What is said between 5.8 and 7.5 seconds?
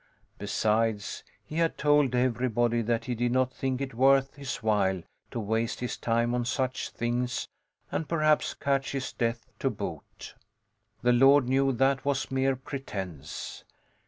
time on such things